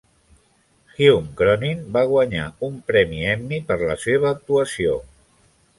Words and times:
Hume 0.95 1.29
Cronyn 1.41 1.83
va 1.97 2.03
guanyar 2.13 2.47
un 2.69 2.81
premi 2.89 3.23
Emmy 3.35 3.61
per 3.69 3.81
la 3.87 4.01
seva 4.07 4.35
actuació. 4.37 5.03